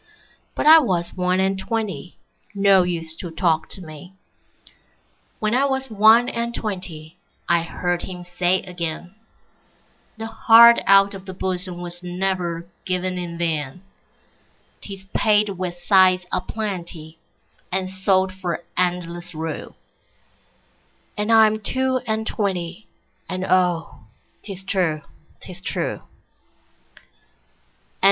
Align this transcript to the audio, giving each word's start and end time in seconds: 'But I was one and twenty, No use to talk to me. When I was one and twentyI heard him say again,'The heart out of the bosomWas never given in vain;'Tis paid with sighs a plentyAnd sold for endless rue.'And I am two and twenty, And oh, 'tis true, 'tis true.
'But 0.55 0.65
I 0.65 0.79
was 0.79 1.13
one 1.13 1.39
and 1.39 1.59
twenty, 1.59 2.17
No 2.55 2.81
use 2.81 3.15
to 3.17 3.29
talk 3.29 3.69
to 3.69 3.81
me. 3.85 4.15
When 5.37 5.53
I 5.53 5.65
was 5.65 5.91
one 5.91 6.27
and 6.27 6.55
twentyI 6.55 7.13
heard 7.63 8.01
him 8.01 8.23
say 8.23 8.63
again,'The 8.63 10.25
heart 10.25 10.79
out 10.87 11.13
of 11.13 11.27
the 11.27 11.35
bosomWas 11.35 12.01
never 12.01 12.65
given 12.83 13.19
in 13.19 13.37
vain;'Tis 13.37 15.03
paid 15.13 15.49
with 15.49 15.75
sighs 15.75 16.25
a 16.31 16.41
plentyAnd 16.41 17.87
sold 17.91 18.33
for 18.33 18.63
endless 18.75 19.35
rue.'And 19.35 21.31
I 21.31 21.45
am 21.45 21.59
two 21.59 22.01
and 22.07 22.25
twenty, 22.25 22.87
And 23.29 23.45
oh, 23.45 23.99
'tis 24.41 24.63
true, 24.63 25.03
'tis 25.41 25.61
true. 25.61 26.01